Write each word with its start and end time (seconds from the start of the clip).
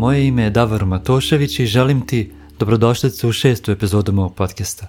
Moje 0.00 0.26
ime 0.26 0.42
je 0.42 0.50
Davor 0.50 0.84
Matošević 0.84 1.58
i 1.60 1.66
želim 1.66 2.06
ti 2.06 2.32
dobrodošlicu 2.58 3.28
u 3.28 3.32
šestu 3.32 3.72
epizodu 3.72 4.12
mog 4.12 4.34
podcasta. 4.34 4.86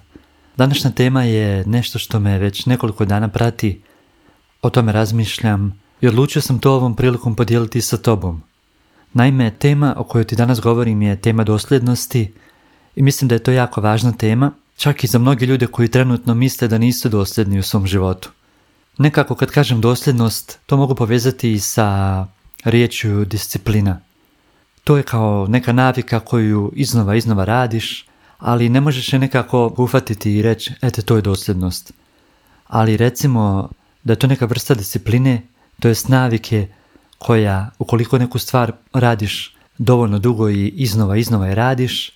Današnja 0.56 0.90
tema 0.90 1.22
je 1.22 1.64
nešto 1.66 1.98
što 1.98 2.20
me 2.20 2.38
već 2.38 2.66
nekoliko 2.66 3.04
dana 3.04 3.28
prati, 3.28 3.80
o 4.62 4.70
tome 4.70 4.92
razmišljam 4.92 5.80
i 6.00 6.08
odlučio 6.08 6.42
sam 6.42 6.58
to 6.58 6.74
ovom 6.74 6.96
prilikom 6.96 7.34
podijeliti 7.34 7.80
sa 7.80 7.96
tobom. 7.96 8.42
Naime, 9.12 9.50
tema 9.50 9.94
o 9.98 10.04
kojoj 10.04 10.24
ti 10.24 10.36
danas 10.36 10.60
govorim 10.60 11.02
je 11.02 11.20
tema 11.20 11.44
dosljednosti 11.44 12.32
i 12.96 13.02
mislim 13.02 13.28
da 13.28 13.34
je 13.34 13.42
to 13.42 13.52
jako 13.52 13.80
važna 13.80 14.12
tema, 14.12 14.52
čak 14.76 15.04
i 15.04 15.06
za 15.06 15.18
mnogi 15.18 15.46
ljude 15.46 15.66
koji 15.66 15.88
trenutno 15.88 16.34
misle 16.34 16.68
da 16.68 16.78
nisu 16.78 17.08
dosljedni 17.08 17.58
u 17.58 17.62
svom 17.62 17.86
životu. 17.86 18.30
Nekako 18.98 19.34
kad 19.34 19.50
kažem 19.50 19.80
dosljednost, 19.80 20.58
to 20.66 20.76
mogu 20.76 20.94
povezati 20.94 21.52
i 21.52 21.60
sa 21.60 22.26
riječju 22.64 23.24
disciplina. 23.24 24.00
To 24.84 24.96
je 24.96 25.02
kao 25.02 25.46
neka 25.48 25.72
navika 25.72 26.20
koju 26.20 26.72
iznova 26.74 27.14
iznova 27.14 27.44
radiš, 27.44 28.06
ali 28.38 28.68
ne 28.68 28.80
možeš 28.80 29.12
je 29.12 29.18
nekako 29.18 29.74
uhvatiti 29.76 30.32
i 30.32 30.42
reći, 30.42 30.72
eto 30.82 31.02
to 31.02 31.16
je 31.16 31.22
dosljednost. 31.22 31.92
Ali 32.66 32.96
recimo 32.96 33.68
da 34.04 34.12
je 34.12 34.18
to 34.18 34.26
neka 34.26 34.46
vrsta 34.46 34.74
discipline, 34.74 35.42
to 35.80 35.88
je 35.88 35.94
navike 36.08 36.68
koja 37.18 37.70
ukoliko 37.78 38.18
neku 38.18 38.38
stvar 38.38 38.72
radiš 38.92 39.56
dovoljno 39.78 40.18
dugo 40.18 40.50
i 40.50 40.68
iznova 40.68 41.16
iznova 41.16 41.46
je 41.46 41.54
radiš, 41.54 42.10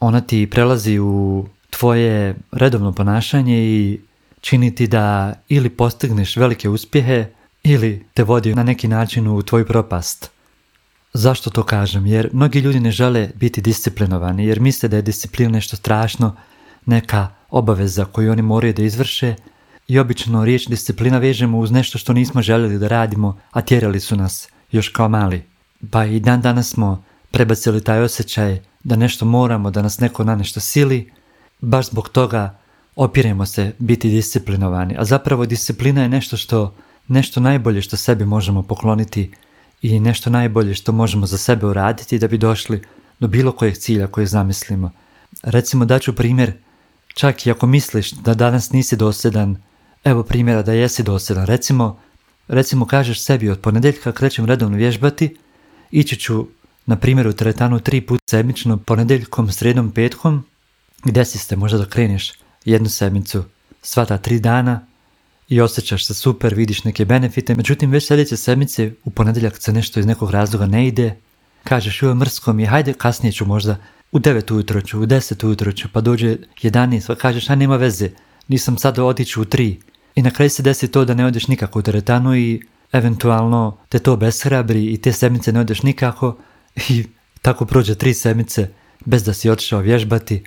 ona 0.00 0.20
ti 0.20 0.50
prelazi 0.50 0.98
u 0.98 1.46
tvoje 1.70 2.36
redovno 2.52 2.92
ponašanje 2.92 3.58
i 3.58 4.00
čini 4.40 4.74
ti 4.74 4.86
da 4.86 5.34
ili 5.48 5.70
postigneš 5.70 6.36
velike 6.36 6.68
uspjehe 6.68 7.26
ili 7.62 8.06
te 8.14 8.24
vodi 8.24 8.54
na 8.54 8.62
neki 8.62 8.88
način 8.88 9.28
u 9.28 9.42
tvoj 9.42 9.66
propast. 9.66 10.30
Zašto 11.12 11.50
to 11.50 11.62
kažem? 11.62 12.06
Jer 12.06 12.30
mnogi 12.32 12.60
ljudi 12.60 12.80
ne 12.80 12.90
žele 12.90 13.30
biti 13.34 13.60
disciplinovani 13.60 14.46
jer 14.46 14.60
misle 14.60 14.88
da 14.88 14.96
je 14.96 15.02
disciplina 15.02 15.52
nešto 15.52 15.76
strašno, 15.76 16.36
neka 16.86 17.28
obaveza 17.50 18.04
koju 18.04 18.32
oni 18.32 18.42
moraju 18.42 18.72
da 18.74 18.82
izvrše 18.82 19.34
i 19.88 19.98
obično 19.98 20.44
riječ 20.44 20.66
disciplina 20.68 21.18
vežemo 21.18 21.58
uz 21.58 21.70
nešto 21.70 21.98
što 21.98 22.12
nismo 22.12 22.42
željeli 22.42 22.78
da 22.78 22.88
radimo, 22.88 23.38
a 23.50 23.60
tjerali 23.60 24.00
su 24.00 24.16
nas 24.16 24.48
još 24.72 24.88
kao 24.88 25.08
mali. 25.08 25.42
Pa 25.90 26.04
i 26.04 26.20
dan 26.20 26.40
danas 26.40 26.70
smo 26.70 27.04
prebacili 27.30 27.84
taj 27.84 28.02
osjećaj 28.02 28.60
da 28.84 28.96
nešto 28.96 29.24
moramo, 29.24 29.70
da 29.70 29.82
nas 29.82 30.00
neko 30.00 30.24
na 30.24 30.36
nešto 30.36 30.60
sili, 30.60 31.12
baš 31.60 31.86
zbog 31.86 32.08
toga 32.08 32.58
opiremo 32.96 33.46
se 33.46 33.72
biti 33.78 34.10
disciplinovani, 34.10 34.94
a 34.98 35.04
zapravo 35.04 35.46
disciplina 35.46 36.02
je 36.02 36.08
nešto 36.08 36.36
što, 36.36 36.74
nešto 37.08 37.40
najbolje 37.40 37.82
što 37.82 37.96
sebi 37.96 38.24
možemo 38.24 38.62
pokloniti 38.62 39.32
i 39.82 40.00
nešto 40.00 40.30
najbolje 40.30 40.74
što 40.74 40.92
možemo 40.92 41.26
za 41.26 41.38
sebe 41.38 41.66
uraditi 41.66 42.18
da 42.18 42.28
bi 42.28 42.38
došli 42.38 42.82
do 43.20 43.28
bilo 43.28 43.52
kojeg 43.52 43.76
cilja 43.76 44.06
kojeg 44.06 44.28
zamislimo. 44.28 44.90
Recimo 45.42 45.84
daću 45.84 46.16
primjer, 46.16 46.52
čak 47.14 47.46
i 47.46 47.50
ako 47.50 47.66
misliš 47.66 48.10
da 48.10 48.34
danas 48.34 48.72
nisi 48.72 48.96
dosljedan, 48.96 49.56
evo 50.04 50.22
primjera 50.22 50.62
da 50.62 50.72
jesi 50.72 51.02
dosljedan, 51.02 51.46
recimo, 51.46 52.00
recimo 52.48 52.86
kažeš 52.86 53.24
sebi 53.24 53.50
od 53.50 53.60
ponedjeljka 53.60 54.12
krećem 54.12 54.44
redovno 54.44 54.76
vježbati, 54.76 55.36
ići 55.90 56.16
ću 56.16 56.46
na 56.86 56.96
primjer 56.96 57.26
u 57.26 57.32
teretanu 57.32 57.80
tri 57.80 58.00
puta 58.00 58.22
sedmično 58.30 58.76
ponedjeljkom, 58.76 59.52
sredom, 59.52 59.90
petkom, 59.90 60.44
gdje 61.04 61.24
si 61.24 61.38
ste 61.38 61.56
možda 61.56 61.78
da 61.78 61.86
kreneš 61.86 62.32
jednu 62.64 62.88
sedmicu, 62.88 63.44
sva 63.82 64.04
ta 64.04 64.18
tri 64.18 64.40
dana 64.40 64.86
i 65.50 65.60
osjećaš 65.60 66.06
se 66.06 66.14
super, 66.14 66.54
vidiš 66.54 66.84
neke 66.84 67.04
benefite, 67.04 67.54
međutim 67.54 67.90
već 67.90 68.06
sljedeće 68.06 68.36
sedmice 68.36 68.92
u 69.04 69.10
ponedjeljak 69.10 69.62
se 69.62 69.72
nešto 69.72 70.00
iz 70.00 70.06
nekog 70.06 70.30
razloga 70.30 70.66
ne 70.66 70.86
ide, 70.86 71.16
kažeš 71.64 72.02
joj 72.02 72.14
mrsko 72.14 72.52
mi, 72.52 72.66
hajde 72.66 72.92
kasnije 72.92 73.32
ću 73.32 73.46
možda, 73.46 73.76
u 74.12 74.18
9 74.18 74.52
ujutro 74.52 74.80
ću, 74.80 75.00
u 75.00 75.06
10 75.06 75.46
ujutro 75.46 75.72
ću, 75.72 75.88
pa 75.92 76.00
dođe 76.00 76.36
11, 76.62 77.06
pa 77.06 77.14
kažeš 77.14 77.50
a 77.50 77.54
nema 77.54 77.76
veze, 77.76 78.10
nisam 78.48 78.78
sad 78.78 78.98
otići 78.98 79.40
u 79.40 79.44
3. 79.44 79.76
I 80.14 80.22
na 80.22 80.30
kraju 80.30 80.50
se 80.50 80.62
desi 80.62 80.88
to 80.88 81.04
da 81.04 81.14
ne 81.14 81.26
odeš 81.26 81.48
nikako 81.48 81.78
u 81.78 81.82
teretanu 81.82 82.36
i 82.36 82.62
eventualno 82.92 83.76
te 83.88 83.98
to 83.98 84.16
beshrabri 84.16 84.92
i 84.92 84.96
te 84.96 85.12
sedmice 85.12 85.52
ne 85.52 85.60
odeš 85.60 85.82
nikako. 85.82 86.36
I 86.88 87.04
tako 87.42 87.64
prođe 87.64 87.94
tri 87.94 88.14
sedmice 88.14 88.68
bez 89.04 89.24
da 89.24 89.34
si 89.34 89.50
otišao 89.50 89.80
vježbati 89.80 90.44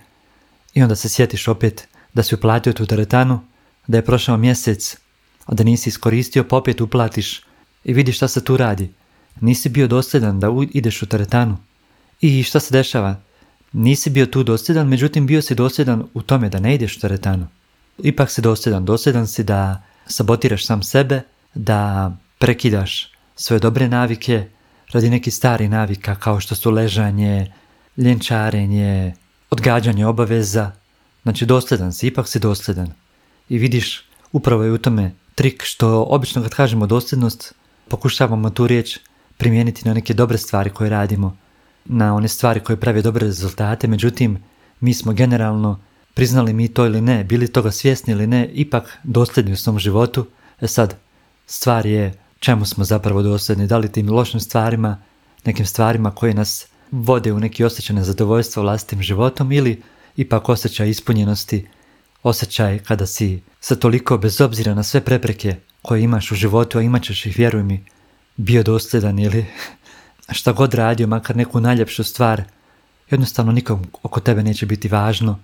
i 0.74 0.84
onda 0.84 0.96
se 0.96 1.10
sjetiš 1.10 1.48
opet 1.48 1.88
da 2.14 2.24
si 2.24 2.36
uplatio 2.36 2.74
tu 2.74 2.86
teretanu, 2.86 3.40
da 3.88 3.98
je 3.98 4.06
prošao 4.06 4.38
mjesec, 4.38 4.98
a 5.46 5.54
da 5.54 5.64
nisi 5.64 5.90
iskoristio, 5.90 6.44
pa 6.44 6.58
opet 6.58 6.82
uplatiš 6.82 7.42
i 7.84 7.94
vidiš 7.94 8.16
šta 8.16 8.28
se 8.28 8.44
tu 8.44 8.58
radi. 8.58 8.92
Nisi 9.42 9.70
bio 9.70 9.88
dosljedan 9.88 10.40
da 10.40 10.48
ideš 10.72 11.02
u 11.02 11.06
teretanu. 11.06 11.58
I 12.22 12.44
šta 12.44 12.60
se 12.60 12.74
dešava? 12.74 13.16
Nisi 13.74 14.10
bio 14.10 14.26
tu 14.26 14.44
dosljedan, 14.44 14.88
međutim 14.88 15.28
bio 15.28 15.42
si 15.42 15.56
dosljedan 15.56 16.04
u 16.14 16.22
tome 16.22 16.50
da 16.50 16.60
ne 16.60 16.76
ideš 16.76 16.98
u 16.98 17.00
teretanu. 17.00 17.48
Ipak 17.98 18.32
si 18.32 18.42
dosljedan. 18.42 18.86
Dosljedan 18.86 19.28
si 19.28 19.44
da 19.44 19.84
sabotiraš 20.08 20.66
sam 20.66 20.84
sebe, 20.84 21.22
da 21.54 22.12
prekidaš 22.38 23.12
svoje 23.36 23.60
dobre 23.60 23.88
navike 23.88 24.48
radi 24.92 25.10
nekih 25.10 25.34
stari 25.34 25.68
navika 25.68 26.16
kao 26.16 26.40
što 26.40 26.56
su 26.56 26.72
ležanje, 26.72 27.54
ljenčarenje, 27.98 29.14
odgađanje 29.50 30.06
obaveza, 30.06 30.72
Znači 31.24 31.46
dosljedan 31.46 31.94
si, 31.94 32.08
ipak 32.08 32.28
si 32.28 32.40
dosljedan. 32.40 32.92
I 33.50 33.58
vidiš, 33.58 34.04
upravo 34.32 34.64
je 34.64 34.72
u 34.72 34.78
tome 34.78 35.12
trik 35.36 35.64
što 35.64 36.04
obično 36.04 36.42
kad 36.42 36.52
kažemo 36.52 36.88
dosljednost, 36.88 37.54
pokušavamo 37.88 38.50
tu 38.50 38.68
riječ 38.68 39.00
primijeniti 39.38 39.88
na 39.88 39.94
neke 39.94 40.14
dobre 40.14 40.38
stvari 40.38 40.70
koje 40.70 40.90
radimo, 40.90 41.38
na 41.86 42.16
one 42.16 42.28
stvari 42.28 42.60
koje 42.60 42.80
prave 42.80 43.02
dobre 43.02 43.26
rezultate, 43.26 43.88
međutim, 43.88 44.44
mi 44.80 44.94
smo 44.94 45.14
generalno, 45.14 45.80
priznali 46.14 46.54
mi 46.54 46.68
to 46.68 46.86
ili 46.86 47.02
ne, 47.02 47.24
bili 47.24 47.48
toga 47.48 47.72
svjesni 47.72 48.14
ili 48.14 48.28
ne, 48.28 48.50
ipak 48.54 48.98
dosljedni 49.04 49.54
u 49.54 49.58
svom 49.58 49.80
životu. 49.80 50.26
E 50.62 50.68
sad, 50.68 50.96
stvar 51.46 51.86
je 51.86 52.14
čemu 52.40 52.66
smo 52.66 52.84
zapravo 52.84 53.22
dosljedni, 53.22 53.68
da 53.68 53.78
li 53.78 53.92
tim 53.92 54.10
lošim 54.10 54.40
stvarima, 54.40 55.02
nekim 55.46 55.66
stvarima 55.66 56.12
koje 56.12 56.34
nas 56.34 56.68
vode 56.92 57.34
u 57.34 57.40
neki 57.40 57.64
osjećaj 57.64 57.96
nezadovoljstva 57.96 58.64
vlastitim 58.64 59.02
životom 59.02 59.52
ili 59.52 59.82
ipak 60.16 60.50
osjećaj 60.50 60.90
ispunjenosti, 60.90 61.68
osjećaj 62.24 62.80
kada 62.80 63.06
si 63.06 63.42
sa 63.60 63.76
toliko 63.76 64.18
bez 64.18 64.42
obzira 64.42 64.74
na 64.74 64.84
sve 64.84 65.02
prepreke 65.02 65.56
koje 65.82 66.02
imaš 66.02 66.32
u 66.32 66.36
životu, 66.36 66.78
a 66.78 66.82
imat 66.82 67.04
ćeš 67.04 67.26
ih, 67.26 67.38
vjeruj 67.38 67.64
mi, 67.64 67.86
bio 68.38 68.64
dosljedan 68.64 69.20
ili 69.20 69.46
šta 70.38 70.52
god 70.52 70.74
radio, 70.74 71.08
makar 71.08 71.36
neku 71.36 71.60
najljepšu 71.60 72.04
stvar, 72.04 72.44
jednostavno 73.10 73.52
nikom 73.52 73.86
oko 74.04 74.20
tebe 74.20 74.44
neće 74.44 74.66
biti 74.66 74.88
važno 74.88 75.40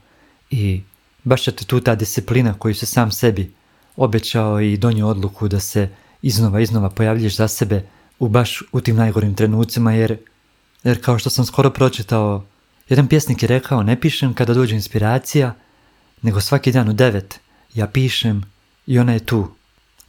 i 0.50 0.81
baš 1.23 1.44
će 1.44 1.51
te 1.51 1.66
tu 1.66 1.79
ta 1.79 1.95
disciplina 1.95 2.53
koju 2.53 2.75
se 2.75 2.85
sam 2.85 3.11
sebi 3.11 3.53
obećao 3.96 4.61
i 4.61 4.78
donio 4.78 5.07
odluku 5.07 5.47
da 5.47 5.59
se 5.59 5.90
iznova 6.22 6.59
iznova 6.59 6.90
pojavljiš 6.90 7.35
za 7.35 7.47
sebe 7.47 7.88
u 8.19 8.28
baš 8.28 8.63
u 8.72 8.81
tim 8.81 8.96
najgorim 8.96 9.35
trenucima 9.35 9.94
jer, 9.94 10.17
jer 10.84 11.03
kao 11.03 11.19
što 11.19 11.29
sam 11.29 11.46
skoro 11.46 11.69
pročitao 11.69 12.46
jedan 12.90 13.07
pjesnik 13.07 13.44
je 13.44 13.47
rekao, 13.47 13.84
ne 13.84 14.00
pišem 14.00 14.34
kada 14.34 14.53
dođe 14.53 14.75
inspiracija, 14.75 15.56
nego 16.22 16.41
svaki 16.41 16.72
dan 16.72 16.90
u 16.90 16.94
devet 16.94 17.40
ja 17.74 17.88
pišem 17.88 18.44
i 18.88 19.00
ona 19.00 19.13
je 19.13 19.25
tu. 19.25 19.52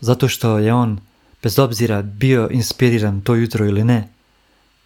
Zato 0.01 0.29
što 0.29 0.59
je 0.59 0.75
on, 0.75 1.01
bez 1.43 1.59
obzira 1.59 2.03
bio 2.03 2.49
inspiriran 2.53 3.21
to 3.21 3.35
jutro 3.35 3.67
ili 3.67 3.85
ne, 3.85 4.09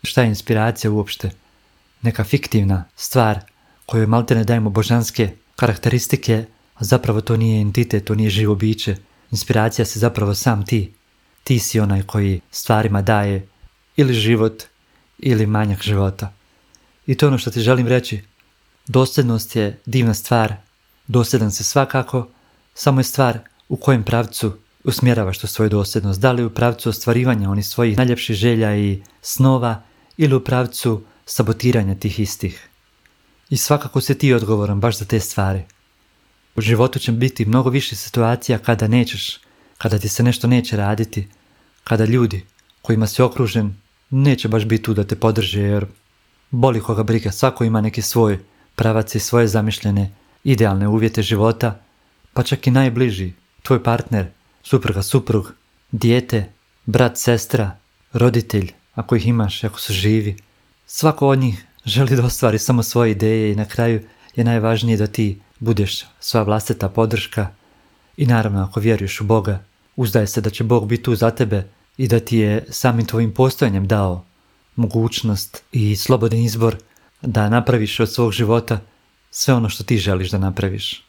šta 0.02 0.22
je 0.22 0.28
inspiracija 0.28 0.90
uopšte? 0.90 1.30
Neka 2.02 2.24
fiktivna 2.24 2.84
stvar 2.96 3.40
kojoj 3.86 4.06
malte 4.06 4.34
ne 4.34 4.44
dajemo 4.44 4.70
božanske 4.70 5.30
karakteristike, 5.56 6.44
a 6.74 6.84
zapravo 6.84 7.20
to 7.20 7.36
nije 7.36 7.60
entitet, 7.60 8.04
to 8.04 8.14
nije 8.14 8.30
živo 8.30 8.54
biće. 8.54 8.96
Inspiracija 9.30 9.84
se 9.84 9.98
zapravo 9.98 10.34
sam 10.34 10.66
ti. 10.66 10.92
Ti 11.44 11.58
si 11.58 11.80
onaj 11.80 12.02
koji 12.02 12.40
stvarima 12.50 13.02
daje 13.02 13.48
ili 13.96 14.14
život 14.14 14.62
ili 15.18 15.46
manjak 15.46 15.82
života. 15.82 16.32
I 17.06 17.14
to 17.14 17.26
je 17.26 17.28
ono 17.28 17.38
što 17.38 17.50
ti 17.50 17.60
želim 17.60 17.86
reći. 17.86 18.22
Dosljednost 18.86 19.56
je 19.56 19.80
divna 19.86 20.14
stvar. 20.14 20.54
Dosljedan 21.06 21.50
se 21.50 21.64
svakako, 21.64 22.28
samo 22.74 23.00
je 23.00 23.04
stvar 23.04 23.38
u 23.68 23.76
kojem 23.76 24.04
pravcu 24.04 24.52
usmjeravaš 24.84 25.38
tu 25.38 25.46
svoju 25.46 25.68
dosljednost. 25.68 26.20
Da 26.20 26.32
li 26.32 26.44
u 26.44 26.50
pravcu 26.50 26.88
ostvarivanja 26.88 27.50
onih 27.50 27.66
svojih 27.66 27.96
najljepših 27.96 28.36
želja 28.36 28.76
i 28.76 29.02
snova 29.22 29.82
ili 30.16 30.34
u 30.34 30.44
pravcu 30.44 31.04
sabotiranja 31.26 31.94
tih 31.94 32.20
istih. 32.20 32.68
I 33.50 33.56
svakako 33.56 34.00
se 34.00 34.18
ti 34.18 34.32
odgovoran 34.32 34.80
baš 34.80 34.98
za 34.98 35.04
te 35.04 35.20
stvari. 35.20 35.62
U 36.56 36.60
životu 36.60 36.98
će 36.98 37.12
biti 37.12 37.44
mnogo 37.44 37.70
više 37.70 37.96
situacija 37.96 38.58
kada 38.58 38.88
nećeš, 38.88 39.40
kada 39.78 39.98
ti 39.98 40.08
se 40.08 40.22
nešto 40.22 40.46
neće 40.46 40.76
raditi, 40.76 41.28
kada 41.84 42.04
ljudi 42.04 42.46
kojima 42.82 43.06
si 43.06 43.22
okružen 43.22 43.74
neće 44.10 44.48
baš 44.48 44.64
biti 44.64 44.82
tu 44.82 44.94
da 44.94 45.04
te 45.04 45.16
podrže 45.16 45.60
jer 45.60 45.86
Boli 46.50 46.80
koga 46.80 47.02
briga, 47.02 47.30
svako 47.30 47.64
ima 47.64 47.80
neki 47.80 48.02
svoj 48.02 48.38
pravac 48.74 49.14
i 49.14 49.20
svoje 49.20 49.48
zamišljene 49.48 50.14
idealne 50.44 50.88
uvjete 50.88 51.22
života, 51.22 51.80
pa 52.32 52.42
čak 52.42 52.66
i 52.66 52.70
najbliži, 52.70 53.32
tvoj 53.62 53.82
partner, 53.82 54.26
supruga, 54.62 55.02
suprug, 55.02 55.52
dijete, 55.92 56.52
brat, 56.86 57.18
sestra, 57.18 57.76
roditelj, 58.12 58.72
ako 58.94 59.16
ih 59.16 59.26
imaš, 59.26 59.64
ako 59.64 59.80
su 59.80 59.92
živi. 59.92 60.36
Svako 60.86 61.28
od 61.28 61.38
njih 61.38 61.64
želi 61.84 62.16
da 62.16 62.24
ostvari 62.24 62.58
samo 62.58 62.82
svoje 62.82 63.10
ideje 63.10 63.52
i 63.52 63.56
na 63.56 63.64
kraju 63.64 64.00
je 64.36 64.44
najvažnije 64.44 64.96
da 64.96 65.06
ti 65.06 65.40
budeš 65.58 66.04
sva 66.20 66.42
vlastita 66.42 66.88
podrška 66.88 67.48
i 68.16 68.26
naravno 68.26 68.62
ako 68.62 68.80
vjeruješ 68.80 69.20
u 69.20 69.24
Boga, 69.24 69.64
uzdaj 69.96 70.26
se 70.26 70.40
da 70.40 70.50
će 70.50 70.64
Bog 70.64 70.88
biti 70.88 71.02
tu 71.02 71.14
za 71.14 71.30
tebe 71.30 71.68
i 71.96 72.08
da 72.08 72.20
ti 72.20 72.38
je 72.38 72.64
samim 72.68 73.06
tvojim 73.06 73.34
postojanjem 73.34 73.86
dao 73.86 74.24
mogućnost 74.76 75.62
i 75.72 75.96
slobodan 75.96 76.38
izbor 76.38 76.76
da 77.22 77.48
napraviš 77.48 78.00
od 78.00 78.12
svog 78.12 78.32
života 78.32 78.80
sve 79.36 79.54
ono 79.54 79.68
što 79.68 79.84
ti 79.84 79.98
želiš 79.98 80.30
da 80.30 80.38
napraviš. 80.38 81.02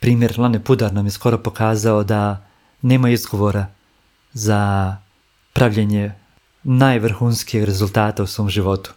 Primjer 0.00 0.38
Lane 0.38 0.64
Pudar 0.64 0.92
nam 0.92 1.06
je 1.06 1.10
skoro 1.10 1.38
pokazao 1.38 2.04
da 2.04 2.46
nema 2.82 3.10
izgovora 3.10 3.66
za 4.32 4.96
pravljenje 5.52 6.12
najvrhunskih 6.62 7.64
rezultata 7.64 8.22
u 8.22 8.26
svom 8.26 8.50
životu. 8.50 8.92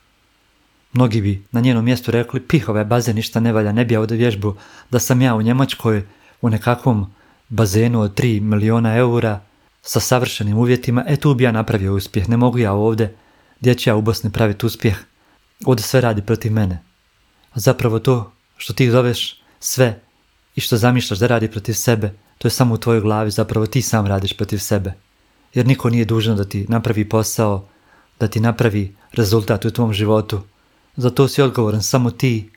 Mnogi 0.94 1.21
bi 1.21 1.45
na 1.51 1.62
njenom 1.62 1.85
mjestu 1.85 2.12
rekli, 2.12 2.47
pih 2.47 2.69
ovaj 2.69 2.85
bazen 2.85 3.15
ništa 3.15 3.39
ne 3.39 3.53
valja, 3.53 3.71
ne 3.71 3.85
bi 3.85 3.94
ja 3.94 4.00
ovdje 4.00 4.18
vježbu, 4.18 4.56
da 4.89 5.00
sam 5.00 5.21
ja 5.21 5.35
u 5.35 5.41
Njemačkoj 5.41 6.03
u 6.41 6.50
nekakvom 6.50 7.13
bazenu 7.50 8.01
od 8.01 8.19
3 8.19 8.41
miliona 8.41 8.95
eura 8.95 9.39
sa 9.81 10.00
savršenim 10.00 10.57
uvjetima, 10.57 11.06
e 11.07 11.18
tu 11.18 11.33
bi 11.33 11.44
ja 11.44 11.51
napravio 11.51 11.95
uspjeh, 11.95 12.29
ne 12.29 12.38
mogu 12.38 12.57
ja 12.57 12.73
ovdje, 12.73 13.15
gdje 13.59 13.75
ću 13.75 13.89
ja 13.89 13.95
u 13.95 14.01
Bosni 14.01 14.31
praviti 14.31 14.65
uspjeh, 14.65 14.97
ovdje 15.65 15.83
sve 15.83 16.01
radi 16.01 16.21
protiv 16.21 16.51
mene. 16.51 16.90
Zapravo 17.56 18.00
to 18.00 18.31
što 18.57 18.74
ti 18.74 18.92
zoveš 18.92 19.42
sve 19.59 20.00
i 20.56 20.62
što 20.62 20.77
zamišljaš 20.77 21.19
da 21.19 21.27
radi 21.27 21.51
protiv 21.51 21.74
sebe, 21.74 22.13
to 22.38 22.48
je 22.48 22.51
samo 22.51 22.74
u 22.74 22.77
tvojoj 22.77 23.01
glavi, 23.01 23.31
zapravo 23.31 23.65
ti 23.65 23.81
sam 23.81 24.07
radiš 24.07 24.38
protiv 24.38 24.57
sebe. 24.57 24.94
Jer 25.53 25.68
niko 25.68 25.89
nije 25.89 26.06
dužan 26.06 26.38
da 26.38 26.44
ti 26.44 26.65
napravi 26.69 27.09
posao, 27.09 27.68
da 28.19 28.27
ti 28.27 28.39
napravi 28.39 28.95
rezultat 29.12 29.65
u 29.65 29.71
tvom 29.71 29.94
životu. 29.94 30.42
Za 30.95 31.09
to 31.09 31.27
si 31.27 31.42
odgovoran 31.42 31.83
samo 31.83 32.12
ti 32.12 32.50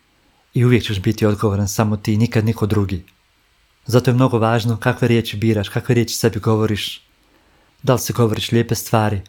i 0.55 0.64
uvijek 0.64 0.85
ćeš 0.85 1.00
biti 1.02 1.26
odgovoran 1.26 1.69
samo 1.69 1.97
ti, 1.97 2.17
nikad 2.17 2.44
niko 2.44 2.67
drugi. 2.67 3.05
Zato 3.87 4.11
je 4.11 4.14
mnogo 4.14 4.38
važno 4.38 4.76
kakve 4.76 5.08
riječi 5.08 5.37
biraš, 5.37 5.69
kakve 5.69 5.94
riječi 5.94 6.14
sebi 6.14 6.40
govoriš. 6.40 7.02
Da 7.82 7.93
li 7.93 7.99
se 7.99 8.12
govoriš 8.12 8.52
lijepe 8.52 8.75
stvari, 8.75 9.20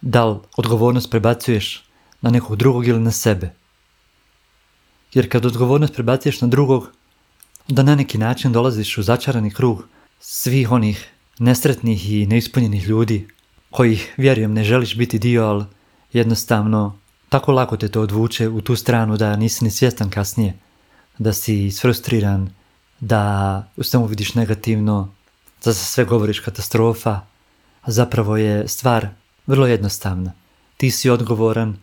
da 0.00 0.24
li 0.24 0.38
odgovornost 0.56 1.10
prebacuješ 1.10 1.84
na 2.20 2.30
nekog 2.30 2.56
drugog 2.56 2.86
ili 2.86 3.00
na 3.00 3.10
sebe. 3.10 3.54
Jer 5.14 5.30
kad 5.30 5.46
odgovornost 5.46 5.94
prebacuješ 5.94 6.40
na 6.40 6.48
drugog, 6.48 6.92
da 7.68 7.82
na 7.82 7.94
neki 7.94 8.18
način 8.18 8.52
dolaziš 8.52 8.98
u 8.98 9.02
začarani 9.02 9.50
krug 9.50 9.84
svih 10.20 10.70
onih 10.70 11.10
nesretnih 11.38 12.12
i 12.12 12.26
neispunjenih 12.26 12.88
ljudi 12.88 13.28
kojih, 13.70 14.14
vjerujem, 14.16 14.52
ne 14.52 14.64
želiš 14.64 14.96
biti 14.96 15.18
dio, 15.18 15.44
ali 15.44 15.64
jednostavno 16.12 16.98
tako 17.28 17.52
lako 17.52 17.76
te 17.76 17.88
to 17.88 18.00
odvuče 18.00 18.48
u 18.48 18.60
tu 18.60 18.76
stranu 18.76 19.16
da 19.16 19.36
nisi 19.36 19.64
ni 19.64 19.70
svjestan 19.70 20.10
kasnije, 20.10 20.58
da 21.18 21.32
si 21.32 21.66
isfrustriran, 21.66 22.50
da 23.00 23.64
u 23.76 23.82
svemu 23.82 24.06
vidiš 24.06 24.34
negativno, 24.34 25.12
da 25.64 25.72
za 25.72 25.84
sve 25.84 26.04
govoriš 26.04 26.40
katastrofa, 26.40 27.20
a 27.82 27.90
zapravo 27.90 28.36
je 28.36 28.68
stvar 28.68 29.08
vrlo 29.46 29.66
jednostavna. 29.66 30.32
Ti 30.76 30.90
si 30.90 31.10
odgovoran, 31.10 31.76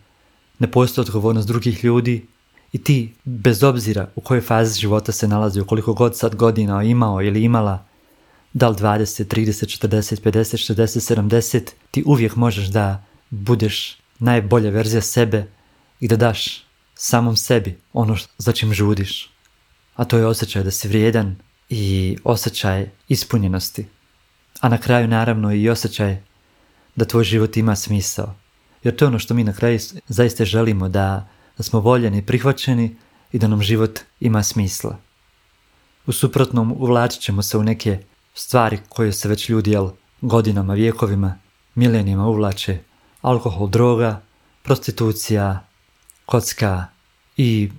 ne 0.58 0.70
postoji 0.70 1.02
odgovornost 1.02 1.48
drugih 1.48 1.84
ljudi 1.84 2.26
i 2.72 2.84
ti, 2.84 3.14
bez 3.24 3.62
obzira 3.62 4.08
u 4.14 4.20
kojoj 4.20 4.40
fazi 4.40 4.80
života 4.80 5.12
se 5.12 5.28
nalazi, 5.28 5.62
koliko 5.66 5.94
god 5.94 6.16
sad 6.16 6.34
godina 6.34 6.82
imao 6.82 7.22
ili 7.22 7.42
imala, 7.42 7.84
da 8.52 8.68
li 8.68 8.76
20, 8.76 9.24
30, 9.24 9.88
40, 9.88 10.20
50, 10.22 10.74
60, 10.74 11.14
70, 11.14 11.60
ti 11.90 12.02
uvijek 12.06 12.36
možeš 12.36 12.66
da 12.66 13.04
budeš 13.30 13.98
najbolja 14.18 14.70
verzija 14.70 15.02
sebe 15.02 15.46
i 16.00 16.08
da 16.08 16.16
daš 16.16 16.64
samom 16.94 17.36
sebi 17.36 17.78
ono 17.92 18.16
za 18.38 18.52
čim 18.52 18.74
žudiš. 18.74 19.30
A 19.94 20.04
to 20.04 20.18
je 20.18 20.26
osjećaj 20.26 20.62
da 20.62 20.70
si 20.70 20.88
vrijedan 20.88 21.36
i 21.68 22.16
osjećaj 22.24 22.90
ispunjenosti. 23.08 23.86
A 24.60 24.68
na 24.68 24.78
kraju 24.78 25.08
naravno 25.08 25.54
i 25.54 25.68
osjećaj 25.68 26.16
da 26.96 27.04
tvoj 27.04 27.24
život 27.24 27.56
ima 27.56 27.76
smisao. 27.76 28.34
Jer 28.82 28.96
to 28.96 29.04
je 29.04 29.08
ono 29.08 29.18
što 29.18 29.34
mi 29.34 29.44
na 29.44 29.52
kraju 29.52 29.78
zaista 30.08 30.44
želimo, 30.44 30.88
da, 30.88 31.28
da 31.56 31.62
smo 31.62 31.80
voljeni 31.80 32.26
prihvaćeni 32.26 32.96
i 33.32 33.38
da 33.38 33.48
nam 33.48 33.62
život 33.62 34.00
ima 34.20 34.42
smisla. 34.42 34.98
U 36.06 36.12
suprotnom 36.12 36.72
uvlačit 36.72 37.20
ćemo 37.20 37.42
se 37.42 37.58
u 37.58 37.62
neke 37.62 37.98
stvari 38.34 38.78
koje 38.88 39.12
se 39.12 39.28
već 39.28 39.48
ljudi 39.48 39.70
jel, 39.70 39.90
godinama, 40.20 40.74
vijekovima, 40.74 41.38
milenijima 41.74 42.26
uvlače. 42.26 42.78
Alkohol, 43.20 43.68
droga, 43.68 44.22
prostitucija, 44.62 45.66
kocka 46.26 46.86
i 47.36 47.70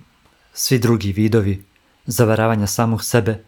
svi 0.52 0.78
drugi 0.78 1.12
vidovi 1.12 1.64
zavaravanja 2.06 2.66
samog 2.66 3.04
sebe 3.04 3.44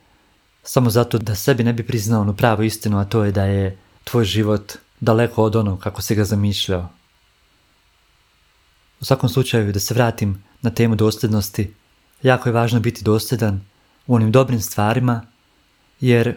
samo 0.62 0.91
zato 0.91 1.19
da 1.19 1.35
sebi 1.35 1.65
ne 1.65 1.73
bi 1.73 1.87
priznao 1.87 2.21
onu 2.21 2.37
pravu 2.37 2.62
istinu, 2.62 2.99
a 2.99 3.05
to 3.05 3.25
je 3.25 3.32
da 3.32 3.44
je 3.44 3.79
tvoj 4.05 4.25
život 4.25 4.73
daleko 5.00 5.43
od 5.43 5.56
onog 5.56 5.81
kako 5.81 6.03
si 6.03 6.15
ga 6.15 6.25
zamišljao. 6.25 6.88
U 9.00 9.05
svakom 9.05 9.29
slučaju, 9.29 9.73
da 9.73 9.81
se 9.81 9.94
vratim 9.94 10.44
na 10.62 10.70
temu 10.70 10.94
dosljednosti, 10.94 11.75
jako 12.23 12.49
je 12.49 12.52
važno 12.52 12.81
biti 12.81 13.05
dosljedan 13.05 13.61
u 14.06 14.14
onim 14.14 14.32
dobrim 14.32 14.61
stvarima, 14.61 15.23
jer 16.00 16.37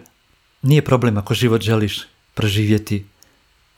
nije 0.61 0.85
problem 0.85 1.17
ako 1.17 1.33
život 1.33 1.61
želiš 1.61 2.07
proživjeti 2.33 3.05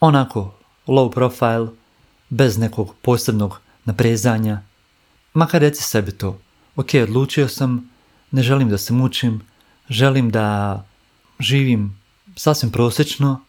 onako 0.00 0.54
low 0.86 1.12
profile, 1.12 1.68
bez 2.28 2.58
nekog 2.58 2.94
posebnog 3.02 3.60
naprezanja. 3.84 4.62
Makar 5.34 5.60
reci 5.60 5.82
sebi 5.82 6.12
to. 6.12 6.40
Ok, 6.76 6.88
odlučio 7.02 7.48
sam, 7.48 7.90
ne 8.30 8.42
želim 8.42 8.68
da 8.68 8.78
se 8.78 8.92
mučim, 8.92 9.40
želim 9.88 10.30
da 10.30 10.84
živim 11.40 12.00
sasvim 12.36 12.72
prosječno. 12.72 13.40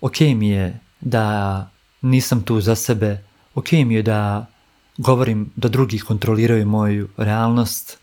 Ok 0.00 0.20
mi 0.20 0.48
je 0.48 0.80
da 1.00 1.70
nisam 2.02 2.42
tu 2.42 2.60
za 2.60 2.74
sebe. 2.74 3.24
Ok 3.54 3.72
mi 3.72 3.94
je 3.94 4.02
da 4.02 4.46
govorim 4.96 5.50
da 5.56 5.68
drugi 5.68 5.98
kontroliraju 5.98 6.66
moju 6.66 7.08
realnost. 7.16 7.98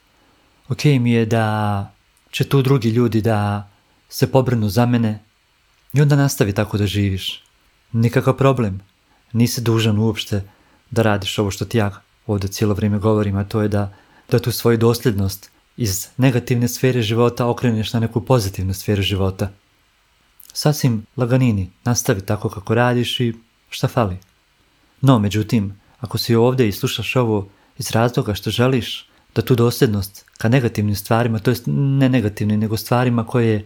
Ok 0.69 0.85
mi 0.85 1.11
je 1.11 1.25
da 1.25 1.91
će 2.31 2.43
tu 2.43 2.61
drugi 2.61 2.89
ljudi 2.89 3.21
da 3.21 3.69
se 4.09 4.31
pobrnu 4.31 4.69
za 4.69 4.85
mene 4.85 5.19
i 5.93 6.01
onda 6.01 6.15
nastavi 6.15 6.53
tako 6.53 6.77
da 6.77 6.87
živiš. 6.87 7.43
Nikakav 7.91 8.37
problem. 8.37 8.81
Nisi 9.31 9.61
dužan 9.61 9.97
uopšte 9.97 10.43
da 10.91 11.01
radiš 11.01 11.39
ovo 11.39 11.51
što 11.51 11.65
ti 11.65 11.77
ja 11.77 12.01
ovdje 12.27 12.49
cijelo 12.49 12.73
vrijeme 12.73 12.99
govorim, 12.99 13.37
a 13.37 13.43
to 13.43 13.61
je 13.61 13.67
da, 13.67 13.93
da 14.29 14.39
tu 14.39 14.51
svoju 14.51 14.77
dosljednost 14.77 15.51
iz 15.77 16.07
negativne 16.17 16.67
sfere 16.67 17.01
života 17.01 17.47
okreneš 17.47 17.93
na 17.93 17.99
neku 17.99 18.21
pozitivnu 18.21 18.73
sferu 18.73 19.01
života. 19.01 19.51
Sasvim 20.53 21.05
laganini, 21.17 21.71
nastavi 21.83 22.21
tako 22.21 22.49
kako 22.49 22.75
radiš 22.75 23.19
i 23.19 23.33
šta 23.69 23.87
fali. 23.87 24.17
No, 25.01 25.19
međutim, 25.19 25.79
ako 26.03 26.17
si 26.17 26.35
ovdje 26.35 26.67
i 26.67 26.71
slušaš 26.71 27.15
ovo 27.15 27.47
iz 27.77 27.91
razloga 27.91 28.33
što 28.33 28.49
želiš 28.49 29.09
da 29.35 29.41
tu 29.41 29.55
dosljednost 29.55 30.25
ka 30.37 30.49
negativnim 30.49 30.95
stvarima, 30.95 31.39
to 31.39 31.51
jest 31.51 31.63
ne 31.67 32.09
negativnim, 32.09 32.59
nego 32.59 32.77
stvarima 32.77 33.25
koje 33.27 33.65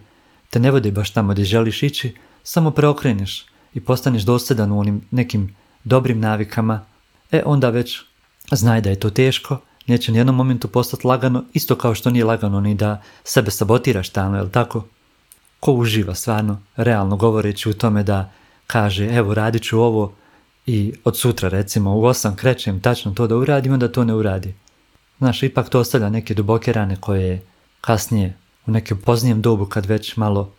te 0.50 0.60
ne 0.60 0.70
vode 0.70 0.90
baš 0.90 1.10
tamo 1.10 1.32
gdje 1.32 1.44
želiš 1.44 1.82
ići, 1.82 2.14
samo 2.42 2.70
preokreneš 2.70 3.46
i 3.74 3.80
postaneš 3.80 4.22
dosljedan 4.22 4.72
u 4.72 4.78
onim 4.78 5.00
nekim 5.10 5.56
dobrim 5.84 6.20
navikama, 6.20 6.84
e 7.32 7.42
onda 7.46 7.70
već 7.70 8.00
znaj 8.52 8.80
da 8.80 8.90
je 8.90 9.00
to 9.00 9.10
teško, 9.10 9.58
neće 9.86 10.12
ni 10.12 10.18
jednom 10.18 10.36
momentu 10.36 10.68
postati 10.68 11.06
lagano, 11.06 11.44
isto 11.52 11.76
kao 11.76 11.94
što 11.94 12.10
nije 12.10 12.24
lagano 12.24 12.60
ni 12.60 12.74
da 12.74 13.02
sebe 13.24 13.50
sabotiraš 13.50 14.08
tamo, 14.08 14.36
jel 14.36 14.50
tako? 14.50 14.84
Ko 15.60 15.72
uživa 15.72 16.14
stvarno, 16.14 16.62
realno 16.76 17.16
govoreći 17.16 17.68
u 17.68 17.74
tome 17.74 18.02
da 18.02 18.32
kaže, 18.66 19.06
evo 19.06 19.34
radit 19.34 19.62
ću 19.62 19.80
ovo 19.80 20.12
i 20.68 20.92
od 21.04 21.18
sutra 21.18 21.48
recimo 21.48 21.96
u 21.96 22.04
osam 22.04 22.36
krećem 22.36 22.80
tačno 22.80 23.12
to 23.14 23.26
da 23.26 23.36
uradim, 23.36 23.72
onda 23.72 23.92
to 23.92 24.04
ne 24.04 24.14
uradi. 24.14 24.54
Znaš, 25.18 25.42
ipak 25.42 25.68
to 25.68 25.80
ostavlja 25.80 26.10
neke 26.10 26.34
duboke 26.34 26.72
rane 26.72 26.96
koje 27.00 27.42
kasnije 27.80 28.36
u 28.66 28.70
nekom 28.70 28.98
poznijem 28.98 29.42
dobu 29.42 29.66
kad 29.66 29.86
već 29.86 30.16
malo 30.16 30.52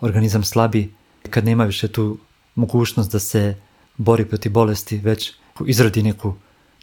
organizam 0.00 0.44
slabi, 0.44 0.94
kad 1.30 1.44
nema 1.44 1.64
više 1.64 1.88
tu 1.88 2.18
mogućnost 2.54 3.12
da 3.12 3.18
se 3.18 3.56
bori 3.96 4.24
protiv 4.24 4.52
bolesti, 4.52 4.98
već 4.98 5.32
izrodi 5.66 6.02
neku, 6.02 6.34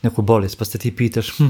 neku 0.03 0.21
bolest, 0.21 0.57
pa 0.57 0.65
se 0.65 0.77
ti 0.77 0.95
pitaš, 0.95 1.37
hm, 1.37 1.47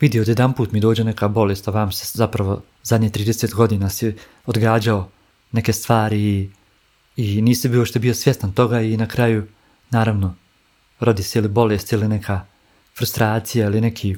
vidi, 0.00 0.20
od 0.20 0.28
jedan 0.28 0.52
put 0.52 0.72
mi 0.72 0.80
dođe 0.80 1.04
neka 1.04 1.28
bolest, 1.28 1.68
a 1.68 1.70
vam 1.70 1.92
se 1.92 2.18
zapravo 2.18 2.62
zadnje 2.82 3.10
30 3.10 3.54
godina 3.54 3.90
si 3.90 4.14
odgađao 4.46 5.08
neke 5.52 5.72
stvari 5.72 6.20
i, 6.20 6.50
i 7.16 7.42
nisi 7.42 7.68
bio 7.68 7.84
što 7.84 7.98
bio 7.98 8.14
svjestan 8.14 8.52
toga 8.52 8.80
i 8.80 8.96
na 8.96 9.06
kraju, 9.06 9.46
naravno, 9.90 10.34
rodi 11.00 11.22
se 11.22 11.38
ili 11.38 11.48
bolest 11.48 11.92
ili 11.92 12.08
neka 12.08 12.46
frustracija 12.98 13.66
ili 13.66 13.80
neki, 13.80 14.16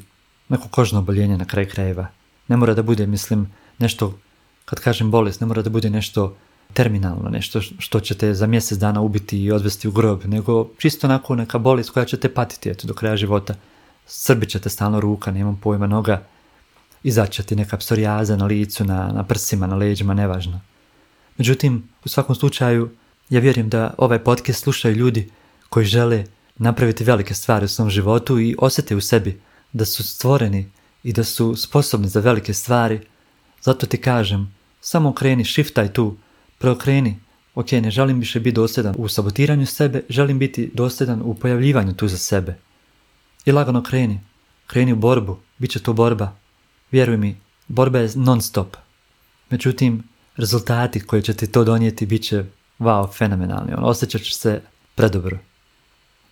neko 0.49 0.69
kožno 0.69 0.99
oboljenje 0.99 1.39
na 1.39 1.45
kraju 1.45 1.69
krajeva. 1.71 2.07
Ne 2.49 2.57
mora 2.57 2.75
da 2.75 2.83
bude, 2.83 3.07
mislim, 3.07 3.53
nešto, 3.79 4.19
kad 4.65 4.81
kažem 4.81 5.11
bolest, 5.11 5.41
ne 5.41 5.47
mora 5.47 5.63
da 5.63 5.71
bude 5.71 5.91
nešto 5.91 6.37
terminalno, 6.73 7.31
nešto 7.31 7.61
što 7.61 8.01
će 8.01 8.15
te 8.15 8.35
za 8.35 8.47
mjesec 8.47 8.79
dana 8.79 9.01
ubiti 9.01 9.43
i 9.43 9.53
odvesti 9.53 9.89
u 9.89 9.93
grob, 9.93 10.25
nego 10.25 10.69
čisto 10.79 11.07
onako 11.07 11.35
neka 11.35 11.59
bolest 11.59 11.91
koja 11.91 12.05
će 12.05 12.21
te 12.21 12.35
patiti 12.35 12.71
eto, 12.71 12.87
do 12.87 12.95
kraja 12.95 13.17
života. 13.17 13.55
srbit 14.07 14.51
će 14.51 14.61
te 14.61 14.69
stalno 14.69 15.01
ruka, 15.01 15.31
nemam 15.31 15.57
pojma 15.63 15.87
noga, 15.87 16.25
izaće 17.03 17.43
ti 17.43 17.57
neka 17.57 17.77
psorijaza 17.77 18.37
na 18.37 18.47
licu, 18.47 18.85
na, 18.85 19.13
na 19.13 19.25
prsima, 19.25 19.67
na 19.67 19.77
leđima, 19.77 20.15
nevažno. 20.15 20.61
Međutim, 21.39 21.89
u 22.05 22.09
svakom 22.09 22.35
slučaju, 22.35 22.91
ja 23.31 23.41
vjerujem 23.41 23.69
da 23.69 23.95
ovaj 23.99 24.19
podcast 24.19 24.63
slušaju 24.63 24.97
ljudi 24.97 25.31
koji 25.73 25.87
žele 25.87 26.25
napraviti 26.57 27.05
velike 27.05 27.35
stvari 27.35 27.65
u 27.65 27.69
svom 27.69 27.91
životu 27.91 28.41
i 28.41 28.57
osjete 28.59 28.97
u 28.97 29.01
sebi 29.01 29.41
da 29.73 29.85
su 29.85 30.05
stvoreni 30.05 30.71
i 31.03 31.13
da 31.13 31.25
su 31.25 31.57
sposobni 31.57 32.09
za 32.09 32.21
velike 32.21 32.55
stvari. 32.55 33.01
Zato 33.63 33.87
ti 33.87 34.01
kažem, 34.01 34.55
samo 34.81 35.09
okreni, 35.09 35.45
shiftaj 35.45 35.93
tu, 35.93 36.17
preokreni. 36.59 37.19
Ok, 37.55 37.73
ne 37.73 37.91
želim 37.91 38.19
više 38.19 38.41
biti 38.41 38.55
dosljedan 38.55 38.95
u 38.99 39.09
sabotiranju 39.09 39.67
sebe, 39.67 40.03
želim 40.09 40.39
biti 40.39 40.71
dosljedan 40.75 41.23
u 41.25 41.35
pojavljivanju 41.35 41.95
tu 41.95 42.09
za 42.09 42.19
sebe. 42.19 42.59
I 43.45 43.53
lagano 43.53 43.83
kreni. 43.83 44.21
Kreni 44.67 44.93
u 44.93 44.97
borbu, 44.97 45.39
bit 45.59 45.71
će 45.71 45.83
to 45.83 45.93
borba. 45.93 46.37
Vjeruj 46.91 47.17
mi, 47.17 47.37
borba 47.69 47.99
je 47.99 48.11
non 48.15 48.43
stop. 48.43 48.77
Međutim, 49.51 50.03
rezultati 50.37 51.01
koji 51.01 51.23
će 51.23 51.35
ti 51.35 51.47
to 51.47 51.65
donijeti 51.65 52.07
bit 52.07 52.23
će 52.23 52.45
wow, 52.79 53.19
fenomenalni. 53.19 53.73
On, 53.73 53.85
osjećat 53.85 54.23
će 54.23 54.35
se 54.35 54.61
predobro. 54.95 55.39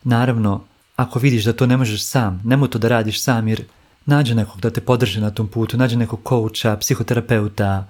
Naravno, 0.04 0.64
ako 0.97 1.19
vidiš 1.19 1.45
da 1.45 1.52
to 1.52 1.66
ne 1.66 1.76
možeš 1.76 2.04
sam, 2.04 2.42
nemoj 2.45 2.71
to 2.71 2.78
da 2.78 2.88
radiš 2.88 3.23
sam 3.23 3.49
jer 3.49 3.64
nađi 4.07 4.35
nekog 4.35 4.61
da 4.61 4.71
te 4.71 4.80
podrži 4.80 5.21
na 5.21 5.30
tom 5.30 5.49
putu, 5.49 5.76
nađi 5.76 5.97
nekog 5.97 6.23
kouča, 6.23 6.76
psihoterapeuta, 6.76 7.87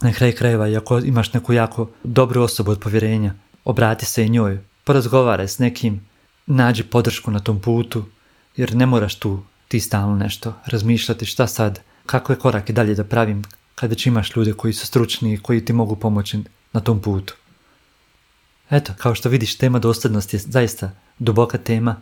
na 0.00 0.12
kraju 0.12 0.34
krajeva 0.38 0.68
i 0.68 0.76
ako 0.76 0.98
imaš 0.98 1.32
neku 1.32 1.52
jako 1.52 1.90
dobru 2.04 2.42
osobu 2.42 2.70
od 2.70 2.80
povjerenja, 2.80 3.34
obrati 3.64 4.06
se 4.06 4.26
i 4.26 4.28
njoj, 4.28 4.58
porazgovaraj 4.84 5.48
s 5.48 5.58
nekim, 5.58 6.00
nađi 6.46 6.82
podršku 6.82 7.30
na 7.30 7.40
tom 7.40 7.60
putu, 7.60 8.04
jer 8.56 8.74
ne 8.74 8.86
moraš 8.86 9.14
tu 9.14 9.42
ti 9.68 9.80
stalno 9.80 10.16
nešto 10.16 10.54
razmišljati 10.66 11.26
šta 11.26 11.46
sad, 11.46 11.80
kakve 12.06 12.36
korake 12.36 12.72
dalje 12.72 12.94
da 12.94 13.04
pravim 13.04 13.44
kad 13.74 13.90
već 13.90 14.06
imaš 14.06 14.36
ljude 14.36 14.52
koji 14.52 14.72
su 14.72 14.86
stručni 14.86 15.34
i 15.34 15.38
koji 15.38 15.64
ti 15.64 15.72
mogu 15.72 15.96
pomoći 15.96 16.38
na 16.72 16.80
tom 16.80 17.00
putu. 17.00 17.34
Eto, 18.70 18.92
kao 18.98 19.14
što 19.14 19.28
vidiš, 19.28 19.56
tema 19.56 19.78
dosljednosti 19.78 20.36
je 20.36 20.40
zaista 20.40 20.90
duboka 21.18 21.58
tema. 21.58 21.96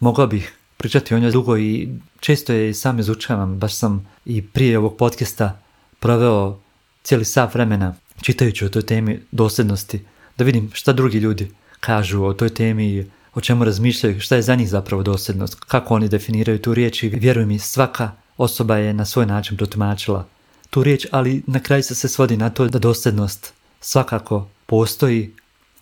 Mogao 0.00 0.26
bih 0.26 0.54
pričati 0.76 1.14
o 1.14 1.18
njoj 1.18 1.30
dugo 1.30 1.58
i 1.58 1.88
često 2.20 2.52
je 2.52 2.70
i 2.70 2.74
sam 2.74 2.98
izučavam, 2.98 3.58
baš 3.58 3.74
sam 3.74 4.08
i 4.24 4.42
prije 4.42 4.78
ovog 4.78 4.96
podcasta 4.96 5.62
proveo 6.00 6.58
cijeli 7.02 7.24
sat 7.24 7.54
vremena 7.54 7.94
čitajući 8.22 8.64
o 8.64 8.68
toj 8.68 8.82
temi 8.82 9.20
dosljednosti, 9.30 10.04
da 10.38 10.44
vidim 10.44 10.70
šta 10.72 10.92
drugi 10.92 11.18
ljudi 11.18 11.50
kažu 11.80 12.24
o 12.24 12.32
toj 12.32 12.48
temi 12.48 12.86
i 12.86 13.04
o 13.34 13.40
čemu 13.40 13.64
razmišljaju, 13.64 14.20
šta 14.20 14.36
je 14.36 14.42
za 14.42 14.54
njih 14.54 14.68
zapravo 14.68 15.02
dosljednost, 15.02 15.54
kako 15.54 15.94
oni 15.94 16.08
definiraju 16.08 16.58
tu 16.58 16.74
riječ 16.74 17.02
i 17.02 17.08
vjeruj 17.08 17.46
mi, 17.46 17.58
svaka 17.58 18.10
osoba 18.36 18.76
je 18.76 18.94
na 18.94 19.04
svoj 19.04 19.26
način 19.26 19.56
protumačila 19.56 20.26
tu 20.70 20.82
riječ, 20.82 21.06
ali 21.10 21.42
na 21.46 21.60
kraju 21.60 21.82
se 21.82 21.94
se 21.94 22.08
svodi 22.08 22.36
na 22.36 22.50
to 22.50 22.68
da 22.68 22.78
dosljednost 22.78 23.52
svakako 23.80 24.48
postoji, 24.66 25.34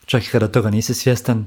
čak 0.07 0.25
i 0.25 0.31
kada 0.31 0.49
toga 0.49 0.71
nisi 0.71 0.95
svjestan, 0.95 1.47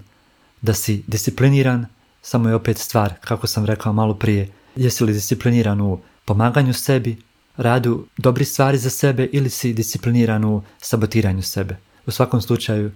da 0.62 0.74
si 0.74 1.04
discipliniran, 1.08 1.86
samo 2.22 2.50
je 2.50 2.56
opet 2.56 2.78
stvar, 2.78 3.14
kako 3.22 3.48
sam 3.48 3.66
rekao 3.66 3.94
malo 3.94 4.14
prije, 4.14 4.50
jesi 4.76 5.04
li 5.04 5.14
discipliniran 5.14 5.82
u 5.82 6.00
pomaganju 6.26 6.74
sebi, 6.74 7.18
radu 7.58 8.08
dobri 8.18 8.46
stvari 8.46 8.78
za 8.78 8.90
sebe 8.90 9.30
ili 9.32 9.50
si 9.50 9.74
discipliniran 9.74 10.46
u 10.46 10.64
sabotiranju 10.78 11.44
sebe. 11.44 11.78
U 12.06 12.12
svakom 12.12 12.42
slučaju, 12.42 12.92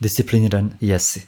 discipliniran 0.00 0.70
jesi. 0.80 1.22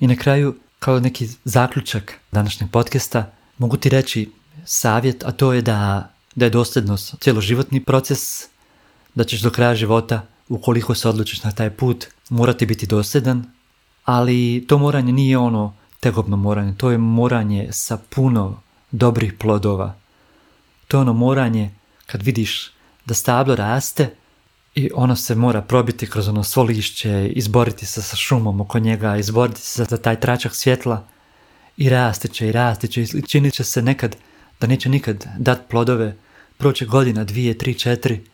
I 0.00 0.06
na 0.06 0.16
kraju, 0.16 0.56
kao 0.78 1.00
neki 1.00 1.28
zaključak 1.44 2.14
današnjeg 2.32 2.70
podcasta, 2.70 3.32
mogu 3.58 3.76
ti 3.76 3.88
reći 3.88 4.30
savjet, 4.64 5.24
a 5.24 5.32
to 5.32 5.52
je 5.52 5.62
da, 5.62 6.10
da 6.34 6.44
je 6.44 6.50
dosljednost 6.50 7.14
cjeloživotni 7.20 7.84
proces, 7.84 8.48
da 9.14 9.24
ćeš 9.24 9.40
do 9.40 9.50
kraja 9.50 9.74
života, 9.74 10.26
ukoliko 10.50 10.94
se 10.94 11.08
odlučiš 11.08 11.42
na 11.42 11.52
taj 11.52 11.70
put, 11.70 12.06
morati 12.28 12.66
biti 12.66 12.86
dosljedan, 12.86 13.44
ali 14.04 14.64
to 14.68 14.78
moranje 14.78 15.12
nije 15.12 15.38
ono 15.38 15.74
tegobno 16.00 16.36
moranje, 16.36 16.74
to 16.76 16.90
je 16.90 16.98
moranje 16.98 17.68
sa 17.72 17.98
puno 18.10 18.60
dobrih 18.90 19.34
plodova. 19.38 19.94
To 20.88 20.96
je 20.96 21.00
ono 21.00 21.12
moranje 21.12 21.70
kad 22.06 22.22
vidiš 22.22 22.70
da 23.06 23.14
stablo 23.14 23.54
raste 23.54 24.14
i 24.74 24.90
ono 24.94 25.16
se 25.16 25.34
mora 25.34 25.62
probiti 25.62 26.06
kroz 26.06 26.28
ono 26.28 26.44
svo 26.44 26.62
lišće, 26.62 27.28
izboriti 27.28 27.86
se 27.86 28.02
sa 28.02 28.16
šumom 28.16 28.60
oko 28.60 28.78
njega, 28.78 29.16
izboriti 29.16 29.60
se 29.60 29.84
za 29.84 29.96
taj 29.96 30.20
tračak 30.20 30.54
svjetla 30.54 31.06
i 31.76 31.88
rasti 31.88 32.28
će 32.28 32.48
i 32.48 32.52
rasti 32.52 32.88
će 32.88 33.02
i 33.02 33.22
činit 33.22 33.54
će 33.54 33.64
se 33.64 33.82
nekad 33.82 34.16
da 34.60 34.66
neće 34.66 34.88
nikad 34.88 35.26
dat 35.38 35.60
plodove, 35.68 36.16
proće 36.56 36.86
godina, 36.86 37.24
dvije, 37.24 37.58
tri, 37.58 37.74
četiri, 37.74 38.24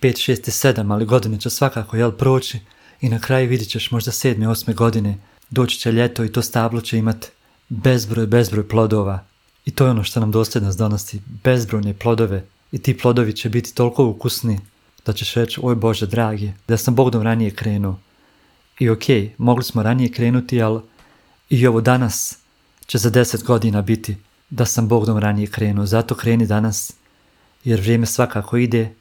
pet, 0.00 0.18
šest 0.18 0.48
i 0.48 0.50
sedam, 0.50 0.90
ali 0.90 1.04
godine 1.04 1.40
će 1.40 1.50
svakako 1.50 1.96
jel 1.96 2.12
proći 2.12 2.58
i 3.00 3.08
na 3.08 3.20
kraju 3.20 3.48
vidit 3.48 3.68
ćeš 3.68 3.90
možda 3.90 4.12
sedme, 4.12 4.48
osme 4.48 4.74
godine, 4.74 5.18
doći 5.50 5.78
će 5.78 5.92
ljeto 5.92 6.24
i 6.24 6.32
to 6.32 6.42
stablo 6.42 6.80
će 6.80 6.98
imat 6.98 7.26
bezbroj, 7.68 8.26
bezbroj 8.26 8.68
plodova 8.68 9.24
i 9.64 9.70
to 9.70 9.84
je 9.84 9.90
ono 9.90 10.04
što 10.04 10.20
nam 10.20 10.30
dosljednost 10.30 10.78
donosi, 10.78 11.20
bezbrojne 11.44 11.94
plodove 11.94 12.44
i 12.72 12.78
ti 12.78 12.98
plodovi 12.98 13.32
će 13.32 13.48
biti 13.48 13.74
toliko 13.74 14.04
ukusni 14.04 14.60
da 15.06 15.12
ćeš 15.12 15.34
reći, 15.34 15.60
oj 15.62 15.74
Bože 15.74 16.06
dragi, 16.06 16.52
da 16.68 16.76
sam 16.76 16.94
Bogdom 16.94 17.22
ranije 17.22 17.50
krenuo. 17.50 17.98
I 18.78 18.90
ok, 18.90 19.04
mogli 19.38 19.64
smo 19.64 19.82
ranije 19.82 20.12
krenuti, 20.12 20.62
ali 20.62 20.80
i 21.48 21.66
ovo 21.66 21.80
danas 21.80 22.38
će 22.86 22.98
za 22.98 23.10
deset 23.10 23.44
godina 23.44 23.82
biti 23.82 24.16
da 24.50 24.64
sam 24.64 24.88
Bogdom 24.88 25.18
ranije 25.18 25.46
krenuo. 25.46 25.86
Zato 25.86 26.14
kreni 26.14 26.46
danas, 26.46 26.92
jer 27.64 27.80
vrijeme 27.80 28.06
svakako 28.06 28.56
ide, 28.56 28.94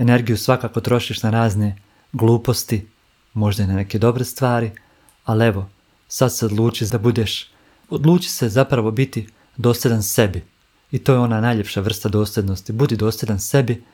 energiju 0.00 0.36
svakako 0.36 0.80
trošiš 0.80 1.22
na 1.22 1.30
razne 1.30 1.76
gluposti, 2.12 2.86
možda 3.34 3.62
i 3.62 3.66
na 3.66 3.74
neke 3.74 3.98
dobre 3.98 4.24
stvari, 4.24 4.70
ali 5.24 5.46
evo, 5.46 5.68
sad 6.08 6.36
se 6.36 6.46
odluči 6.46 6.86
da 6.92 6.98
budeš, 6.98 7.50
odluči 7.90 8.28
se 8.28 8.48
zapravo 8.48 8.90
biti 8.90 9.26
dosljedan 9.56 10.02
sebi. 10.02 10.44
I 10.90 10.98
to 10.98 11.12
je 11.12 11.18
ona 11.18 11.40
najljepša 11.40 11.80
vrsta 11.80 12.08
dosljednosti. 12.08 12.72
Budi 12.72 12.96
dosljedan 12.96 13.38
sebi, 13.38 13.84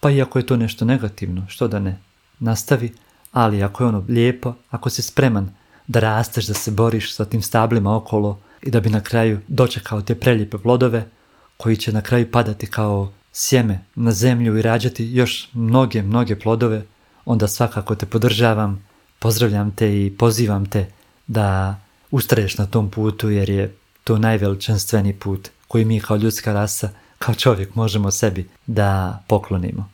pa 0.00 0.10
i 0.10 0.22
ako 0.22 0.38
je 0.38 0.46
to 0.46 0.56
nešto 0.56 0.84
negativno, 0.84 1.46
što 1.48 1.68
da 1.68 1.78
ne, 1.78 1.98
nastavi, 2.38 2.92
ali 3.32 3.62
ako 3.62 3.84
je 3.84 3.88
ono 3.88 4.04
lijepo, 4.08 4.54
ako 4.70 4.90
si 4.90 5.02
spreman 5.02 5.54
da 5.86 6.00
rasteš, 6.00 6.46
da 6.46 6.54
se 6.54 6.70
boriš 6.70 7.14
sa 7.14 7.24
tim 7.24 7.42
stablima 7.42 7.96
okolo 7.96 8.40
i 8.62 8.70
da 8.70 8.80
bi 8.80 8.90
na 8.90 9.00
kraju 9.00 9.40
dočekao 9.48 10.02
te 10.02 10.14
prelijepe 10.14 10.58
plodove 10.58 11.08
koji 11.56 11.76
će 11.76 11.92
na 11.92 12.02
kraju 12.02 12.30
padati 12.30 12.66
kao 12.66 13.12
sjeme 13.38 13.84
na 13.94 14.12
zemlju 14.12 14.58
i 14.58 14.62
rađati 14.62 15.04
još 15.04 15.48
mnoge, 15.52 16.02
mnoge 16.02 16.38
plodove, 16.38 16.82
onda 17.24 17.48
svakako 17.48 17.94
te 17.94 18.06
podržavam, 18.06 18.86
pozdravljam 19.18 19.70
te 19.70 20.06
i 20.06 20.16
pozivam 20.18 20.66
te 20.66 20.86
da 21.26 21.76
ustraješ 22.10 22.58
na 22.58 22.66
tom 22.66 22.90
putu 22.90 23.30
jer 23.30 23.50
je 23.50 23.74
to 24.04 24.18
najveličanstveniji 24.18 25.14
put 25.14 25.48
koji 25.68 25.84
mi 25.84 26.00
kao 26.00 26.16
ljudska 26.16 26.52
rasa, 26.52 26.90
kao 27.18 27.34
čovjek 27.34 27.74
možemo 27.74 28.10
sebi 28.10 28.48
da 28.66 29.22
poklonimo. 29.28 29.90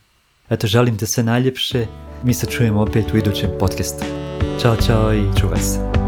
Eto, 0.51 0.67
želim 0.67 0.99
te 0.99 1.07
sve 1.07 1.23
najljepše, 1.23 1.87
mi 2.23 2.35
se 2.35 2.47
čujemo 2.47 2.81
opet 2.81 3.15
u 3.15 3.17
idućem 3.17 3.51
podcastu. 3.61 4.05
Ćao, 4.61 4.77
čao 4.77 5.15
i 5.15 5.41
čuvaj 5.41 5.61
se. 5.61 6.04